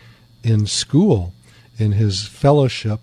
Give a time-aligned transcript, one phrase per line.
[0.44, 1.34] in school,
[1.78, 3.00] in his fellowship,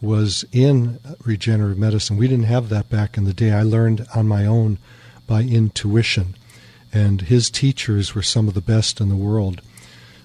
[0.00, 2.16] was in regenerative medicine.
[2.16, 3.50] We didn't have that back in the day.
[3.50, 4.78] I learned on my own
[5.26, 6.36] by intuition
[6.94, 9.60] and his teachers were some of the best in the world.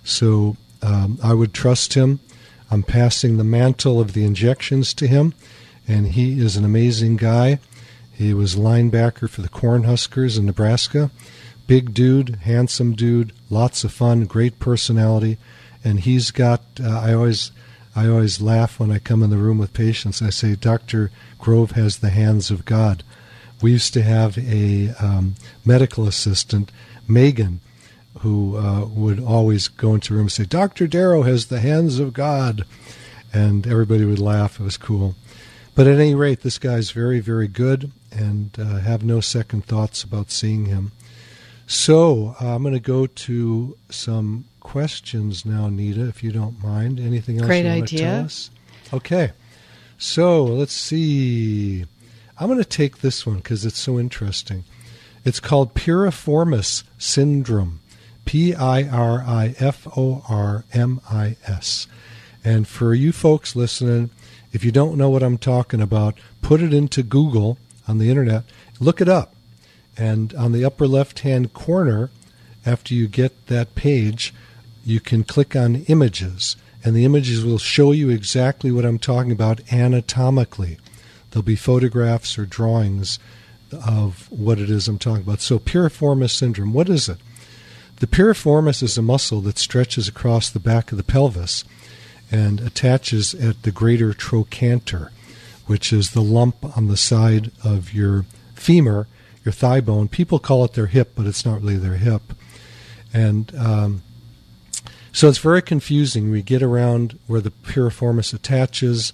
[0.04, 2.20] So um, I would trust him.
[2.72, 5.34] I'm passing the mantle of the injections to him,
[5.88, 7.60] and he is an amazing guy.
[8.14, 11.10] He was linebacker for the Cornhuskers in Nebraska.
[11.66, 15.38] Big dude, handsome dude, lots of fun, great personality,
[15.84, 16.62] and he's got.
[16.80, 17.52] Uh, I always,
[17.96, 20.22] I always laugh when I come in the room with patients.
[20.22, 21.10] I say, Doctor
[21.40, 23.04] Grove has the hands of God
[23.62, 26.72] we used to have a um, medical assistant,
[27.08, 27.62] Megan,
[28.20, 30.88] who uh, would always go into a room and say, Dr.
[30.88, 32.66] Darrow has the hands of God.
[33.32, 34.60] And everybody would laugh.
[34.60, 35.16] It was cool.
[35.76, 40.04] But at any rate, this guy's very, very good and uh, have no second thoughts
[40.04, 40.92] about seeing him.
[41.68, 47.00] So uh, I'm going to go to some questions now, Nita, if you don't mind.
[47.00, 48.00] Anything else Great you want idea.
[48.00, 48.50] to tell us?
[48.94, 49.32] Okay.
[50.00, 51.86] So let's see.
[52.40, 54.64] I'm going to take this one because it's so interesting.
[55.26, 57.82] It's called piriformis syndrome.
[58.24, 61.88] P I R I F O R M I S.
[62.44, 64.12] And for you folks listening,
[64.54, 67.58] if you don't know what I'm talking about, put it into Google
[67.88, 68.44] on the internet,
[68.80, 69.36] look it up.
[69.98, 72.10] And on the upper left hand corner,
[72.66, 74.34] after you get that page,
[74.86, 76.56] you can click on images.
[76.84, 80.78] And the images will show you exactly what I'm talking about anatomically.
[81.32, 83.20] There'll be photographs or drawings
[83.72, 85.42] of what it is I'm talking about.
[85.42, 87.18] So, piriformis syndrome, what is it?
[87.98, 91.64] The piriformis is a muscle that stretches across the back of the pelvis
[92.32, 95.12] and attaches at the greater trochanter,
[95.66, 98.26] which is the lump on the side of your
[98.56, 99.08] femur,
[99.44, 100.08] your thigh bone.
[100.08, 102.34] People call it their hip, but it's not really their hip.
[103.14, 104.04] And um,
[105.12, 106.32] so it's very confusing.
[106.32, 109.12] We get around where the piriformis attaches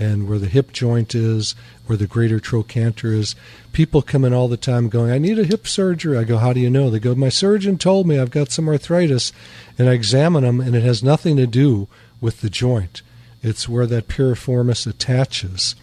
[0.00, 1.54] and where the hip joint is,
[1.86, 3.36] where the greater trochanter is.
[3.72, 6.16] People come in all the time going, I need a hip surgery.
[6.16, 6.88] I go, How do you know?
[6.88, 9.32] They go, My surgeon told me I've got some arthritis.
[9.78, 11.86] And I examine them, and it has nothing to do
[12.20, 13.02] with the joint.
[13.42, 15.74] It's where that piriformis attaches,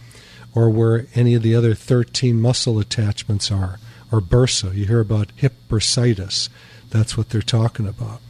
[0.54, 3.78] or where any of the other 13 muscle attachments are,
[4.12, 4.74] or bursa.
[4.74, 6.48] You hear about hip bursitis.
[6.90, 8.20] That's what they're talking about.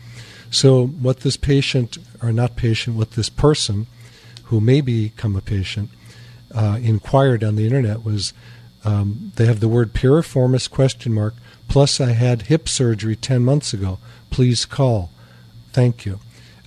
[0.51, 3.87] So, what this patient, or not patient, what this person,
[4.49, 5.91] who may become a patient
[6.55, 8.33] uh, inquired on the internet was
[8.85, 11.35] um, they have the word piriformis question mark
[11.69, 13.99] plus I had hip surgery 10 months ago.
[14.31, 15.11] Please call.
[15.73, 16.19] Thank you.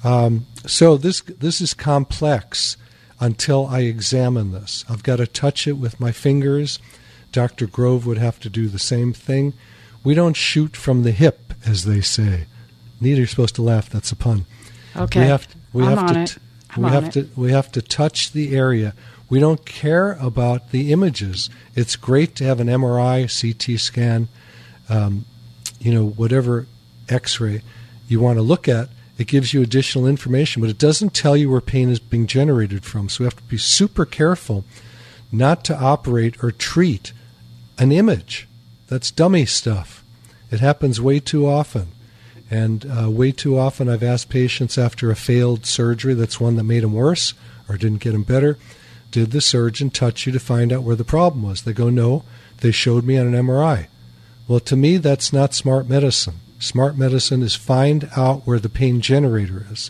[0.04, 2.78] Um, so this this is complex
[3.20, 4.86] until I examine this.
[4.90, 6.80] I've got to touch it with my fingers.
[7.32, 7.68] Dr.
[7.68, 9.54] Grove would have to do the same thing.
[10.04, 12.46] We don't shoot from the hip, as they say.
[13.00, 13.90] Neither are supposed to laugh.
[13.90, 14.46] That's a pun.
[14.96, 15.22] Okay.
[15.22, 16.38] We have we I'm have on to it.
[16.78, 17.12] We have it.
[17.14, 18.94] to we have to touch the area.
[19.30, 21.50] We don't care about the images.
[21.76, 24.28] It's great to have an MRI, CT scan,
[24.90, 25.26] um,
[25.80, 26.68] you know, whatever
[27.08, 27.62] X-ray
[28.08, 28.90] you want to look at.
[29.18, 32.84] It gives you additional information, but it doesn't tell you where pain is being generated
[32.84, 33.08] from.
[33.08, 34.66] So we have to be super careful
[35.32, 37.14] not to operate or treat
[37.78, 38.48] an image.
[38.88, 40.04] That's dummy stuff.
[40.50, 41.88] It happens way too often.
[42.52, 46.64] And uh, way too often, I've asked patients after a failed surgery that's one that
[46.64, 47.34] made them worse
[47.70, 48.58] or didn't get them better,
[49.10, 51.62] did the surgeon touch you to find out where the problem was?
[51.62, 52.24] They go, no,
[52.60, 53.88] they showed me on an MRI.
[54.50, 56.36] Well, to me, that's not smart medicine.
[56.60, 59.90] Smart medicine is find out where the pain generator is.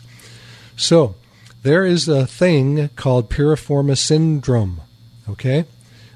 [0.76, 1.16] So,
[1.62, 4.80] there is a thing called piriformis syndrome.
[5.28, 5.64] Okay?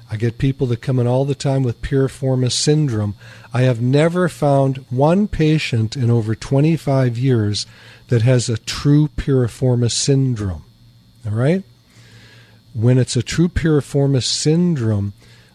[0.09, 3.15] I get people that come in all the time with piriformis syndrome.
[3.53, 7.65] I have never found one patient in over 25 years
[8.07, 10.63] that has a true piriformis syndrome.
[11.25, 11.63] All right?
[12.73, 15.13] When it's a true piriformis syndrome,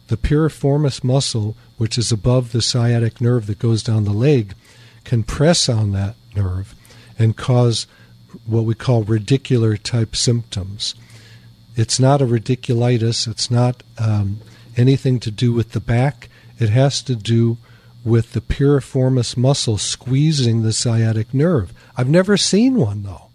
[0.08, 4.54] the piriformis muscle, which is above the sciatic nerve that goes down the leg,
[5.04, 6.74] can press on that nerve
[7.18, 7.86] and cause
[8.44, 10.94] what we call radicular type symptoms.
[11.76, 14.40] It's not a radiculitis, it's not um,
[14.76, 16.28] anything to do with the back,
[16.58, 17.58] it has to do
[18.04, 21.72] with the piriformis muscle squeezing the sciatic nerve.
[21.96, 23.28] I've never seen one though.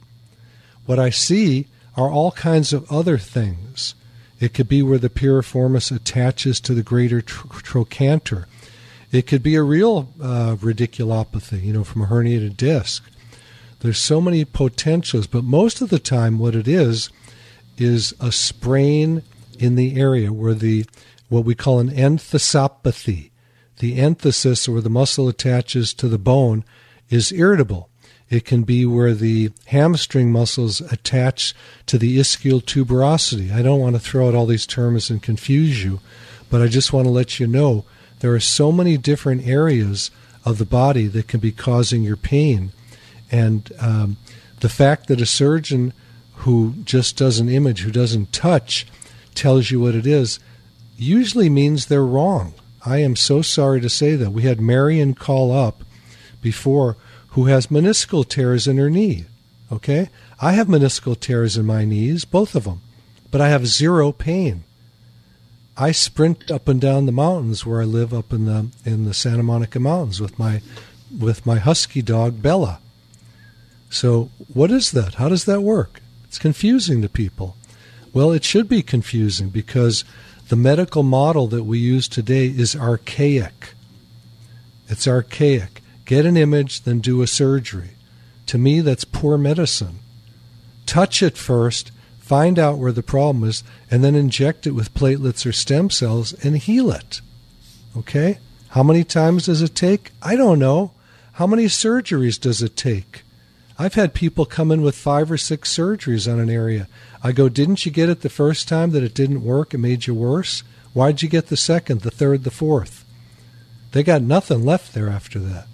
[0.86, 3.96] What I see are all kinds of other things.
[4.40, 8.48] It could be where the piriformis attaches to the greater tr- trochanter.
[9.12, 13.04] It could be a real uh, radiculopathy, you know, from a herniated disc.
[13.80, 17.10] There's so many potentials, but most of the time, what it is
[17.78, 19.24] is a sprain
[19.60, 20.86] in the area where the
[21.30, 23.32] what we call an enthesopathy.
[23.80, 26.64] The enthesis, where the muscle attaches to the bone,
[27.10, 27.90] is irritable.
[28.30, 31.54] It can be where the hamstring muscles attach
[31.86, 33.52] to the ischial tuberosity.
[33.52, 36.00] I don't want to throw out all these terms and confuse you,
[36.50, 37.86] but I just want to let you know
[38.20, 40.12] there are so many different areas
[40.44, 42.72] of the body that can be causing your pain.
[43.32, 44.18] And um,
[44.60, 45.94] the fact that a surgeon
[46.38, 48.86] who just does an image, who doesn't touch,
[49.36, 50.40] tells you what it is,
[50.98, 52.54] usually means they're wrong.
[52.86, 54.32] I am so sorry to say that.
[54.32, 55.84] We had Marion call up
[56.42, 56.96] before
[57.30, 59.26] who has meniscal tears in her knee.
[59.72, 60.10] Okay?
[60.40, 62.82] I have meniscal tears in my knees, both of them,
[63.32, 64.64] but I have zero pain.
[65.76, 69.14] I sprint up and down the mountains where I live up in the in the
[69.14, 70.62] Santa Monica Mountains with my
[71.16, 72.80] with my husky dog Bella.
[73.90, 75.16] So, what is that?
[75.16, 76.02] How does that work?
[76.28, 77.56] It's confusing to people.
[78.14, 80.04] Well, it should be confusing because
[80.50, 83.74] the medical model that we use today is archaic.
[84.88, 85.82] It's archaic.
[86.06, 87.92] Get an image, then do a surgery.
[88.48, 90.00] To me, that's poor medicine.
[90.86, 95.46] Touch it first, find out where the problem is, and then inject it with platelets
[95.46, 97.20] or stem cells and heal it.
[97.98, 98.40] Okay?
[98.70, 100.12] How many times does it take?
[100.22, 100.92] I don't know.
[101.34, 103.24] How many surgeries does it take?
[103.80, 106.88] I've had people come in with five or six surgeries on an area.
[107.22, 109.74] I go, didn't you get it the first time that it didn't work?
[109.74, 110.64] It made you worse?
[110.94, 113.06] Why'd you get the second, the third, the fourth?
[113.92, 115.68] They got nothing left there after that.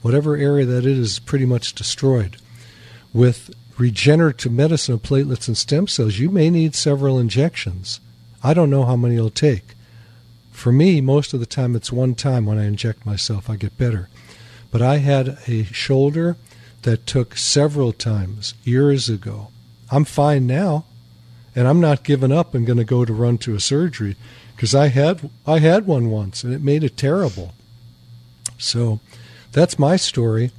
[0.00, 2.38] Whatever area that is is pretty much destroyed.
[3.12, 8.00] With regenerative medicine of platelets and stem cells, you may need several injections.
[8.42, 9.74] I don't know how many it'll take.
[10.50, 13.76] For me, most of the time it's one time when I inject myself, I get
[13.76, 14.08] better.
[14.70, 16.36] But I had a shoulder
[16.84, 19.48] that took several times years ago.
[19.90, 20.84] I'm fine now,
[21.54, 24.16] and I'm not giving up and going to go to run to a surgery
[24.54, 27.52] because I had I had one once and it made it terrible.
[28.56, 29.00] So
[29.52, 30.52] that's my story.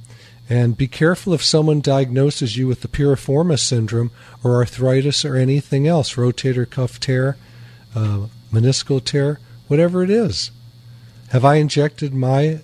[0.48, 4.12] And be careful if someone diagnoses you with the piriformis syndrome
[4.44, 7.36] or arthritis or anything else, rotator cuff tear,
[7.96, 10.52] uh, meniscal tear, whatever it is.
[11.30, 12.60] Have I injected my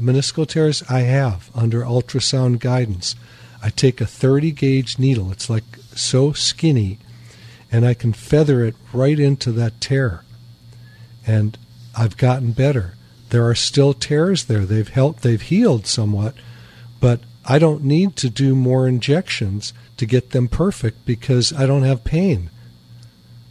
[0.00, 0.82] meniscal tears?
[0.88, 3.16] I have under ultrasound guidance.
[3.62, 5.64] I take a 30 gauge needle, it's like
[5.94, 6.98] so skinny,
[7.70, 10.24] and I can feather it right into that tear.
[11.26, 11.58] And
[11.96, 12.94] I've gotten better.
[13.28, 14.64] There are still tears there.
[14.64, 16.34] They've helped, they've healed somewhat,
[17.00, 21.82] but I don't need to do more injections to get them perfect because I don't
[21.82, 22.50] have pain.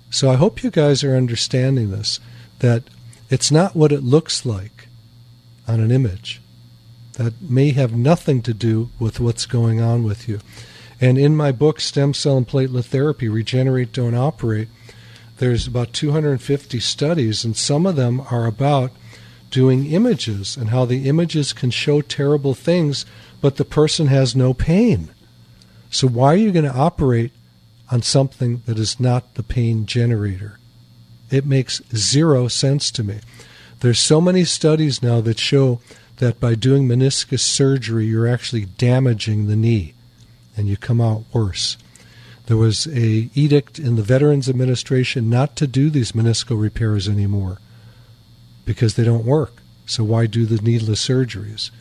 [0.09, 2.19] So I hope you guys are understanding this
[2.59, 2.83] that
[3.29, 4.88] it's not what it looks like
[5.69, 6.41] on an image.
[7.13, 10.39] That may have nothing to do with what's going on with you.
[10.99, 14.67] And in my book, Stem Cell and Platelet Therapy Regenerate, Don't Operate,
[15.37, 18.91] there's about 250 studies, and some of them are about
[19.49, 23.05] doing images and how the images can show terrible things,
[23.39, 25.09] but the person has no pain.
[25.89, 27.31] So, why are you going to operate
[27.89, 30.59] on something that is not the pain generator?
[31.31, 33.19] It makes zero sense to me.
[33.81, 35.79] There's so many studies now that show
[36.17, 39.93] that by doing meniscus surgery, you're actually damaging the knee
[40.57, 41.77] and you come out worse.
[42.47, 47.59] There was a edict in the Veterans Administration not to do these meniscal repairs anymore
[48.65, 49.61] because they don't work.
[49.85, 51.71] So why do the needless surgeries?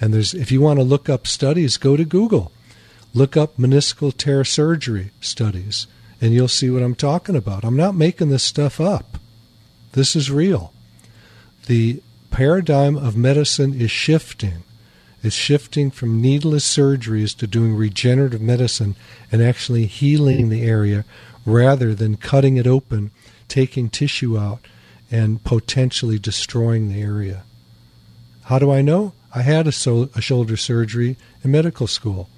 [0.00, 2.52] And there's if you want to look up studies, go to Google.
[3.12, 5.86] Look up meniscal tear surgery studies
[6.20, 7.64] and you'll see what I'm talking about.
[7.64, 9.18] I'm not making this stuff up.
[9.92, 10.73] This is real.
[11.66, 14.64] The paradigm of medicine is shifting.
[15.22, 18.96] It's shifting from needless surgeries to doing regenerative medicine
[19.32, 21.04] and actually healing the area
[21.46, 23.10] rather than cutting it open,
[23.48, 24.60] taking tissue out,
[25.10, 27.44] and potentially destroying the area.
[28.44, 29.14] How do I know?
[29.34, 32.28] I had a, so- a shoulder surgery in medical school.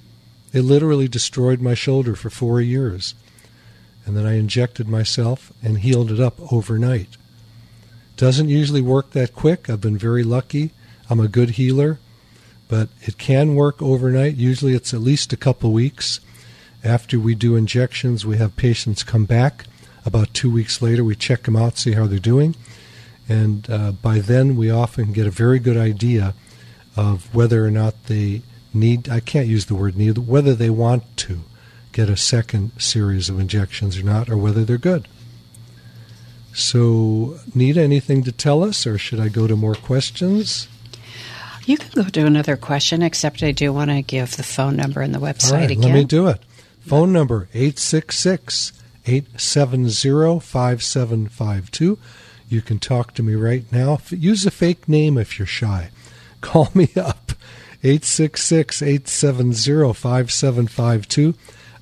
[0.53, 3.15] It literally destroyed my shoulder for four years.
[4.05, 7.17] And then I injected myself and healed it up overnight.
[8.17, 9.69] Doesn't usually work that quick.
[9.69, 10.73] I've been very lucky.
[11.11, 11.99] I'm a good healer,
[12.69, 14.37] but it can work overnight.
[14.37, 16.21] Usually it's at least a couple weeks.
[16.83, 19.67] After we do injections, we have patients come back.
[20.05, 22.57] About two weeks later, we check them out, see how they're doing.
[23.29, 26.35] And uh, by then, we often get a very good idea
[26.97, 28.43] of whether or not they
[28.73, 31.41] need, I can't use the word need, whether they want to
[31.93, 35.09] get a second series of injections or not, or whether they're good.
[36.57, 40.69] So, Nita, anything to tell us, or should I go to more questions?
[41.67, 45.03] You can go to another question, except I do want to give the phone number
[45.03, 45.83] and the website All right, again.
[45.83, 46.41] let me do it.
[46.81, 48.73] Phone number 866
[49.05, 51.99] 870 5752.
[52.49, 53.99] You can talk to me right now.
[54.09, 55.91] Use a fake name if you're shy.
[56.41, 57.33] Call me up
[57.83, 61.35] 866 870 5752.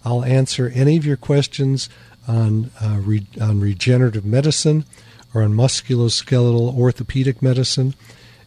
[0.04, 1.88] I'll answer any of your questions
[2.28, 4.84] on, uh, re- on regenerative medicine
[5.32, 7.94] or on musculoskeletal orthopedic medicine.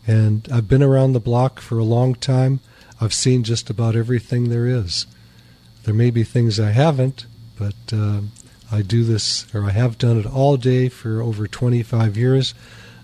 [0.06, 2.60] And I've been around the block for a long time.
[3.02, 5.06] I've seen just about everything there is.
[5.84, 7.26] There may be things I haven't,
[7.58, 8.22] but uh,
[8.72, 12.54] I do this, or I have done it all day for over 25 years.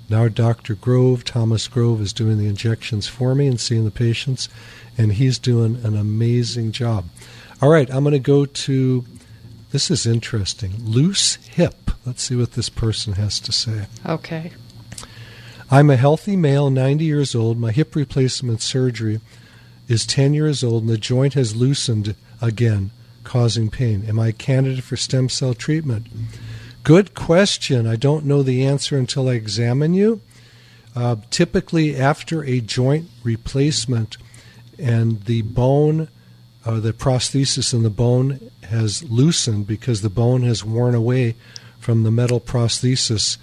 [0.09, 0.75] Now, Dr.
[0.75, 4.49] Grove, Thomas Grove, is doing the injections for me and seeing the patients,
[4.97, 7.05] and he's doing an amazing job.
[7.61, 9.05] All right, I'm going to go to
[9.73, 10.73] this is interesting.
[10.79, 11.89] Loose hip.
[12.05, 13.87] Let's see what this person has to say.
[14.05, 14.51] Okay.
[15.71, 17.57] I'm a healthy male, 90 years old.
[17.57, 19.19] My hip replacement surgery
[19.87, 22.91] is 10 years old, and the joint has loosened again,
[23.23, 24.05] causing pain.
[24.07, 26.05] Am I a candidate for stem cell treatment?
[26.83, 27.87] Good question.
[27.87, 30.21] I don't know the answer until I examine you.
[30.95, 34.17] Uh, typically, after a joint replacement
[34.77, 36.09] and the bone,
[36.65, 41.35] uh, the prosthesis in the bone has loosened because the bone has worn away
[41.79, 43.37] from the metal prosthesis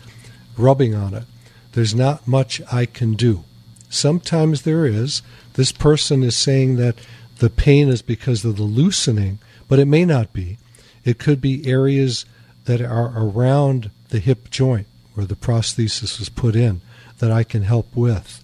[0.57, 1.25] rubbing on it.
[1.73, 3.45] There's not much I can do.
[3.89, 5.23] Sometimes there is.
[5.55, 6.97] This person is saying that
[7.39, 10.59] the pain is because of the loosening, but it may not be.
[11.05, 12.25] It could be areas
[12.65, 16.81] that are around the hip joint where the prosthesis was put in
[17.19, 18.43] that I can help with.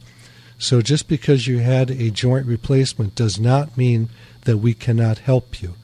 [0.58, 4.08] So just because you had a joint replacement does not mean
[4.46, 5.74] that we cannot help you.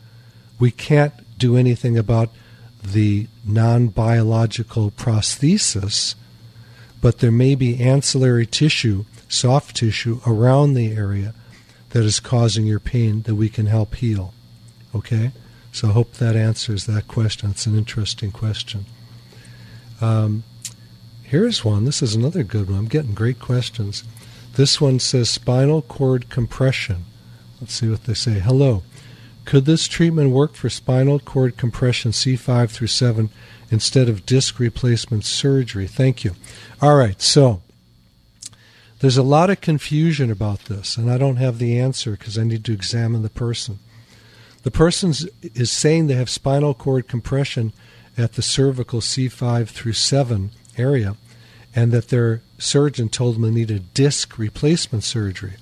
[0.58, 2.30] We can't do anything about
[2.82, 6.14] the non biological prosthesis,
[7.00, 11.34] but there may be ancillary tissue, soft tissue, around the area
[11.90, 14.32] that is causing your pain that we can help heal.
[14.94, 15.32] Okay?
[15.72, 17.50] So I hope that answers that question.
[17.50, 18.86] It's an interesting question.
[20.00, 20.44] Um,
[21.22, 21.84] here's one.
[21.84, 22.78] This is another good one.
[22.78, 24.04] I'm getting great questions.
[24.54, 27.04] This one says spinal cord compression.
[27.62, 28.40] Let's see what they say.
[28.40, 28.82] Hello.
[29.44, 33.30] Could this treatment work for spinal cord compression C5 through 7
[33.70, 35.86] instead of disc replacement surgery?
[35.86, 36.34] Thank you.
[36.80, 37.62] All right, so
[38.98, 42.42] there's a lot of confusion about this, and I don't have the answer because I
[42.42, 43.78] need to examine the person.
[44.64, 45.14] The person
[45.54, 47.72] is saying they have spinal cord compression
[48.18, 51.14] at the cervical C5 through 7 area,
[51.76, 55.52] and that their surgeon told them they need a disc replacement surgery.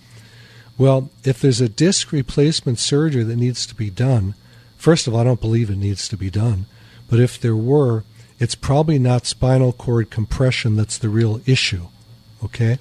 [0.81, 4.35] Well, if there's a disc replacement surgery that needs to be done,
[4.79, 6.65] first of all, I don't believe it needs to be done.
[7.11, 8.05] But if there were,
[8.39, 11.89] it's probably not spinal cord compression that's the real issue.
[12.43, 12.79] Okay?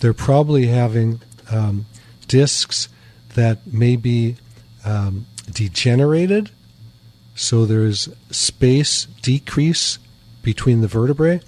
[0.00, 1.20] They're probably having
[1.50, 1.84] um,
[2.28, 2.88] discs
[3.34, 4.36] that may be
[4.82, 6.48] um, degenerated,
[7.34, 9.98] so there's space decrease
[10.40, 11.42] between the vertebrae.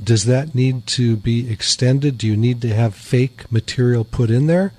[0.00, 2.16] does that need to be extended?
[2.16, 4.72] Do you need to have fake material put in there?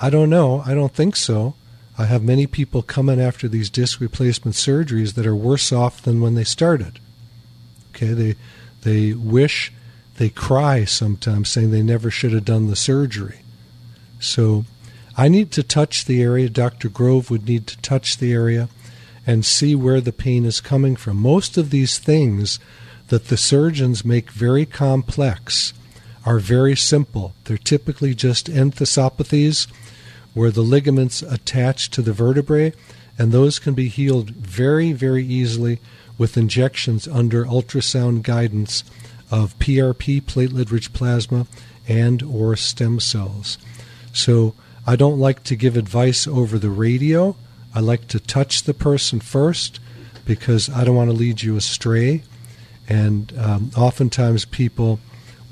[0.00, 0.62] I don't know.
[0.64, 1.54] I don't think so.
[1.98, 6.22] I have many people coming after these disc replacement surgeries that are worse off than
[6.22, 6.98] when they started.
[7.90, 8.36] Okay, they
[8.82, 9.72] they wish
[10.16, 13.40] they cry sometimes saying they never should have done the surgery.
[14.18, 14.64] So
[15.16, 16.48] I need to touch the area.
[16.48, 16.88] Dr.
[16.88, 18.70] Grove would need to touch the area
[19.26, 21.18] and see where the pain is coming from.
[21.18, 22.58] Most of these things
[23.08, 25.74] that the surgeons make very complex
[26.24, 27.34] are very simple.
[27.44, 29.66] They're typically just enthesopathies
[30.34, 32.72] where the ligaments attach to the vertebrae,
[33.18, 35.80] and those can be healed very, very easily
[36.16, 38.84] with injections under ultrasound guidance
[39.30, 41.46] of PRP, platelet-rich plasma,
[41.88, 43.58] and or stem cells.
[44.12, 44.54] So
[44.86, 47.36] I don't like to give advice over the radio.
[47.74, 49.80] I like to touch the person first
[50.24, 52.22] because I don't want to lead you astray.
[52.88, 55.00] And um, oftentimes people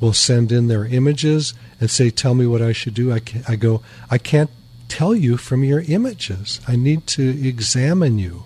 [0.01, 3.57] will send in their images and say, "Tell me what I should do." I, I
[3.57, 4.51] go, "I can't
[4.89, 6.61] tell you from your images.
[6.67, 8.45] I need to examine you.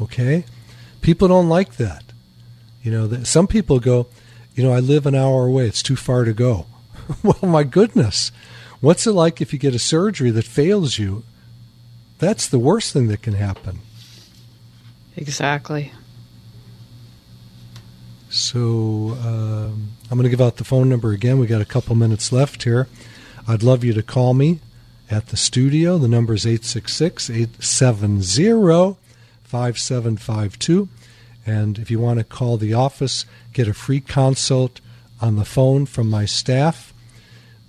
[0.00, 0.44] Okay?
[1.00, 2.04] People don't like that.
[2.82, 4.06] You know, some people go,
[4.54, 5.66] you know, I live an hour away.
[5.66, 6.66] It's too far to go.
[7.22, 8.32] well, my goodness.
[8.80, 11.24] What's it like if you get a surgery that fails you?
[12.18, 13.80] That's the worst thing that can happen.
[15.16, 15.92] Exactly.
[18.28, 21.38] So um, I'm going to give out the phone number again.
[21.38, 22.88] We got a couple minutes left here.
[23.46, 24.60] I'd love you to call me
[25.12, 25.98] at the studio.
[25.98, 28.96] The number is 866 870
[29.44, 30.88] 5752.
[31.44, 34.80] And if you want to call the office, get a free consult
[35.20, 36.94] on the phone from my staff.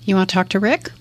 [0.04, 0.92] You want to talk to Rick?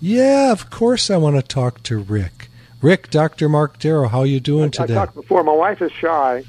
[0.00, 2.48] Yeah, of course I want to talk to Rick.
[2.80, 3.48] Rick, Dr.
[3.48, 4.94] Mark Darrow, how are you doing I, today?
[4.94, 5.44] I talked before.
[5.44, 6.44] My wife is shy.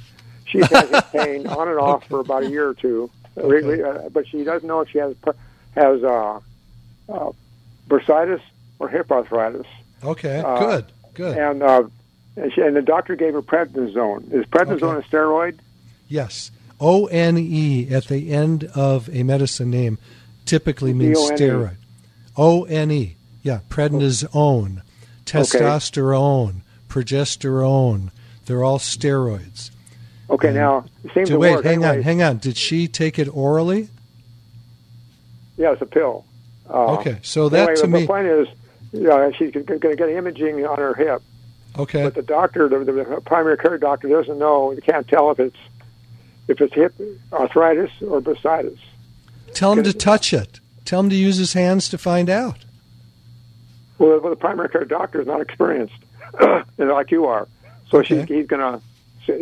[0.45, 3.83] She's had pain on and off for about a year or two, okay.
[3.83, 5.15] uh, but she doesn't know if she has
[5.75, 6.39] has uh,
[7.09, 7.31] uh,
[7.87, 8.41] bursitis
[8.79, 9.67] or hip arthritis.
[10.03, 11.37] Okay, uh, good, good.
[11.37, 11.83] And uh,
[12.35, 14.31] and, she, and, the doctor gave her prednisone.
[14.33, 15.07] Is prednisone okay.
[15.07, 15.59] a steroid?
[16.07, 16.51] Yes.
[16.79, 19.99] O N E at the end of a medicine name
[20.45, 21.37] typically means D-O-N-E.
[21.37, 21.75] steroid.
[22.35, 23.15] O N E.
[23.43, 24.81] Yeah, prednisone,
[25.25, 26.59] testosterone, okay.
[26.89, 28.11] progesterone.
[28.45, 29.71] They're all steroids.
[30.29, 31.55] Okay, and now seems to wait.
[31.55, 31.65] Work.
[31.65, 31.97] Hang anyway.
[31.97, 32.37] on, hang on.
[32.37, 33.89] Did she take it orally?
[35.57, 36.25] Yeah, it's a pill.
[36.69, 38.01] Uh, okay, so that anyway, to me.
[38.01, 38.47] The point is,
[38.93, 41.21] you know, she's going to get imaging on her hip.
[41.77, 42.03] Okay.
[42.03, 44.71] But the doctor, the, the primary care doctor, doesn't know.
[44.71, 45.57] He can't tell if it's
[46.47, 46.93] if it's hip
[47.31, 48.79] arthritis or bursitis.
[49.53, 50.59] Tell him to touch it.
[50.85, 52.65] Tell him to use his hands to find out.
[54.01, 55.93] Well, the primary care doctor is not experienced,
[56.79, 57.47] like you are.
[57.91, 58.25] So okay.
[58.25, 58.81] he's going to.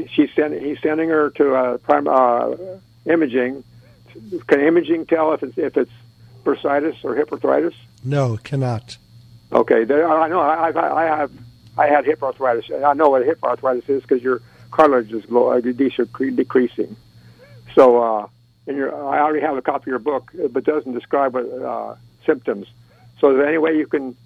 [0.10, 0.62] She's sending.
[0.62, 2.58] He's sending her to uh, prime uh,
[3.06, 3.64] imaging.
[4.48, 5.92] Can imaging tell if it's if it's
[6.44, 7.74] bursitis or hip arthritis?
[8.04, 8.98] No, it cannot.
[9.54, 10.42] Okay, there, I know.
[10.42, 11.32] I, I, I have.
[11.78, 12.70] I had hip arthritis.
[12.84, 14.42] I know what hip arthritis is because your
[14.72, 16.98] cartilage is low, uh, decreasing.
[17.76, 18.28] So, uh,
[18.68, 21.96] and your, I already have a copy of your book, but doesn't describe what uh,
[22.26, 22.68] symptoms.
[23.22, 24.18] So, is there any way you can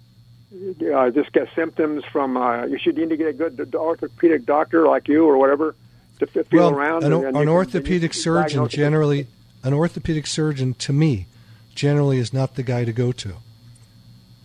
[0.94, 2.36] uh, just get symptoms from.
[2.36, 5.74] Uh, you should need to get a good orthopedic doctor like you or whatever
[6.18, 7.04] to feel well, around.
[7.04, 9.26] An, and, an orthopedic can, surgeon generally,
[9.62, 11.26] an orthopedic surgeon to me,
[11.74, 13.34] generally is not the guy to go to.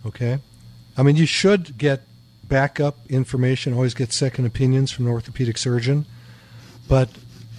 [0.06, 0.38] Okay,
[0.96, 2.02] I mean you should get
[2.44, 3.74] backup information.
[3.74, 6.06] Always get second opinions from an orthopedic surgeon,
[6.88, 7.10] but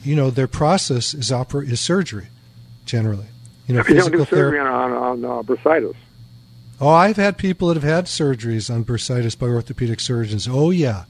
[0.04, 2.28] you know their process is opera is surgery,
[2.86, 3.28] generally.
[3.68, 5.96] You know, if you don't do surgery therapy, on on uh, bursitis.
[6.82, 10.48] Oh, I've had people that have had surgeries on bursitis by orthopedic surgeons.
[10.50, 11.04] Oh, yeah.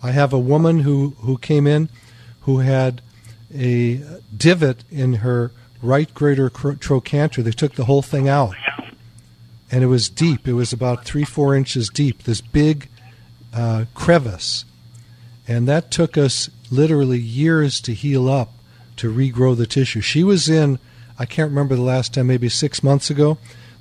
[0.00, 1.88] I have a woman who, who came in
[2.42, 3.02] who had
[3.52, 4.00] a
[4.34, 5.50] divot in her
[5.82, 7.42] right greater trochanter.
[7.42, 8.54] They took the whole thing out.
[9.68, 10.46] And it was deep.
[10.46, 12.88] It was about three, four inches deep, this big
[13.52, 14.64] uh, crevice.
[15.48, 18.52] And that took us literally years to heal up,
[18.98, 20.02] to regrow the tissue.
[20.02, 20.78] She was in,
[21.18, 23.38] I can't remember the last time, maybe six months ago.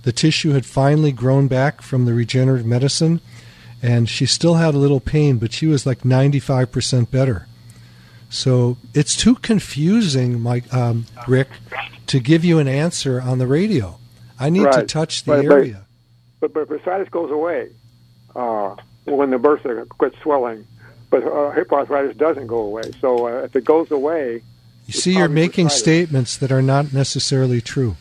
[0.07, 3.19] The tissue had finally grown back from the regenerative medicine,
[3.81, 7.45] and she still had a little pain, but she was like 95% better.
[8.29, 11.49] So it's too confusing, Mike, um, Rick,
[12.05, 13.99] to give you an answer on the radio.
[14.39, 14.75] I need right.
[14.75, 15.85] to touch the but, area.
[16.39, 17.71] But, but bursitis goes away
[18.33, 20.65] uh, when the bursa quits swelling,
[21.09, 22.93] but uh, hip arthritis doesn't go away.
[23.01, 24.41] So uh, if it goes away,
[24.85, 27.97] You see, you're making statements that are not necessarily true.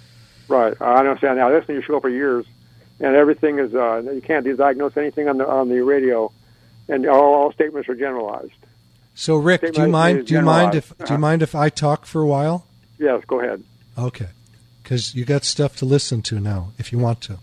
[0.49, 1.51] Right, I understand now.
[1.51, 2.47] This to your show for years,
[3.01, 6.31] and everything is uh, you can't diagnose anything on the on the radio,
[6.89, 8.53] and all, all statements are generalized.
[9.15, 10.27] So, Rick, do you mind?
[10.27, 12.67] Do you mind if do you mind if I talk for a while?
[12.99, 13.65] Yes, go ahead.
[13.99, 14.29] Okay,
[14.83, 17.39] because you got stuff to listen to now, if you want to.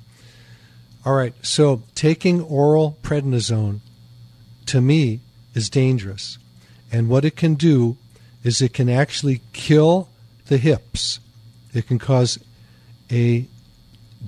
[1.05, 1.33] All right.
[1.41, 3.79] So, taking oral prednisone,
[4.67, 5.19] to me,
[5.53, 6.37] is dangerous,
[6.91, 7.97] and what it can do
[8.43, 10.09] is it can actually kill
[10.45, 11.19] the hips.
[11.73, 12.37] It can cause
[13.13, 13.45] a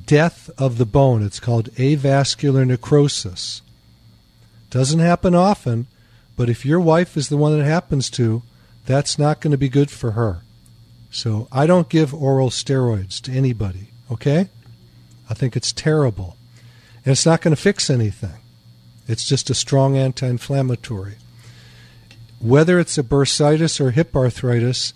[0.06, 1.24] death of the bone.
[1.24, 3.62] It's called avascular necrosis.
[4.70, 5.88] Doesn't happen often,
[6.38, 8.44] but if your wife is the one that happens to,
[8.86, 10.42] that's not going to be good for her.
[11.10, 14.50] So I don't give oral steroids to anybody, okay?
[15.30, 16.38] I think it's terrible.
[17.04, 18.42] And it's not going to fix anything.
[19.08, 21.16] It's just a strong anti inflammatory
[22.40, 24.94] whether it's a bursitis or hip arthritis,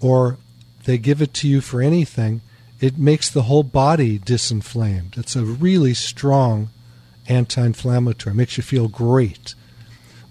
[0.00, 0.36] or
[0.84, 2.40] they give it to you for anything,
[2.84, 5.16] it makes the whole body disinflamed.
[5.16, 6.68] It's a really strong
[7.26, 8.34] anti inflammatory.
[8.34, 9.54] It makes you feel great.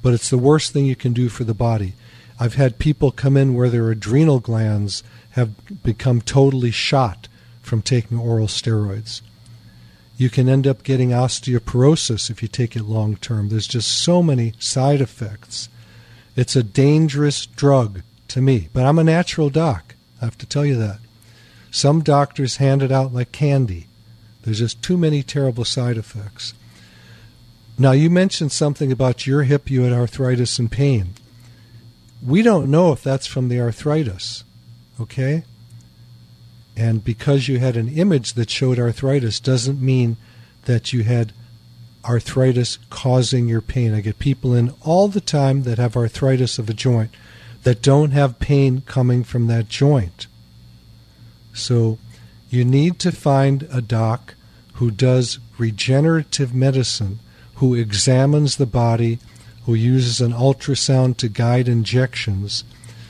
[0.03, 1.93] But it's the worst thing you can do for the body.
[2.39, 7.27] I've had people come in where their adrenal glands have become totally shot
[7.63, 9.21] from taking oral steroids.
[10.15, 13.49] You can end up getting osteoporosis if you take it long term.
[13.49, 15.69] There's just so many side effects.
[16.35, 19.95] It's a dangerous drug to me, but I'm a natural doc.
[20.21, 20.99] I have to tell you that.
[21.73, 23.87] Some doctors hand it out like candy.
[24.43, 26.53] There's just too many terrible side effects.
[27.79, 31.15] Now, you mentioned something about your hip, you had arthritis and pain.
[32.23, 34.43] We don't know if that's from the arthritis,
[35.01, 35.45] okay?
[36.77, 40.17] And because you had an image that showed arthritis doesn't mean
[40.65, 41.33] that you had
[42.05, 43.95] arthritis causing your pain.
[43.95, 47.09] I get people in all the time that have arthritis of a joint
[47.63, 50.27] that don't have pain coming from that joint.
[51.53, 51.97] So
[52.49, 54.35] you need to find a doc
[54.73, 57.19] who does regenerative medicine,
[57.55, 59.19] who examines the body,
[59.65, 62.63] who uses an ultrasound to guide injections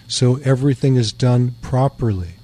[0.08, 2.36] so everything is done properly.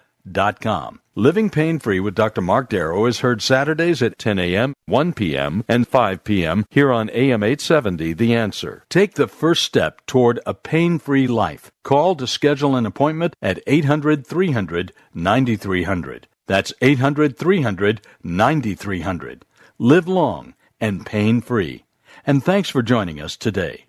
[1.16, 2.40] Living Pain Free with Dr.
[2.40, 6.64] Mark Darrow is heard Saturdays at 10 a.m., 1 p.m., and 5 p.m.
[6.70, 8.84] here on AM 870 The Answer.
[8.88, 11.72] Take the first step toward a pain free life.
[11.82, 16.28] Call to schedule an appointment at 800 300 9300.
[16.46, 19.44] That's 800 300 9300.
[19.78, 21.84] Live long and pain free.
[22.24, 23.86] And thanks for joining us today.